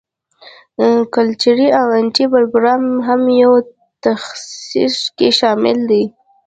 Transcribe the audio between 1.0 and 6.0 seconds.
کلچر او انټي بایوګرام هم په تشخیص کې شامل